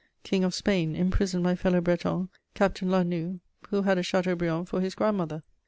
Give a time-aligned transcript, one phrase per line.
[0.23, 4.81] King of Spain imprisoned my fellow Breton, Captain La Noue, who had a Chateaubriand for
[4.81, 5.43] his grand mother?